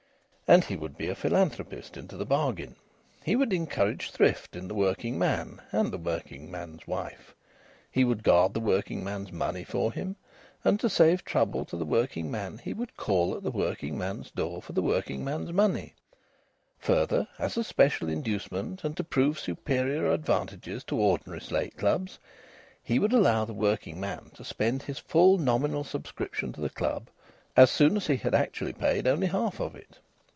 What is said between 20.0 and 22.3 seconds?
advantages to ordinary slate clubs,